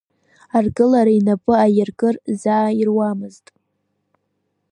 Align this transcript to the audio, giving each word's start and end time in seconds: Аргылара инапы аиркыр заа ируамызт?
Аргылара 0.55 1.13
инапы 1.17 1.53
аиркыр 1.65 2.15
заа 2.41 2.67
ируамызт? 2.81 3.45